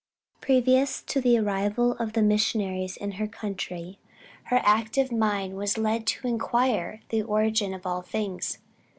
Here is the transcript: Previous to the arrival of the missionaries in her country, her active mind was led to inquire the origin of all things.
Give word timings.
Previous 0.41 1.03
to 1.03 1.21
the 1.21 1.37
arrival 1.37 1.91
of 1.97 2.13
the 2.13 2.23
missionaries 2.23 2.97
in 2.97 3.11
her 3.21 3.27
country, 3.27 3.99
her 4.45 4.59
active 4.63 5.11
mind 5.11 5.55
was 5.55 5.77
led 5.77 6.07
to 6.07 6.27
inquire 6.27 7.01
the 7.09 7.21
origin 7.21 7.71
of 7.75 7.85
all 7.85 8.01
things. 8.01 8.57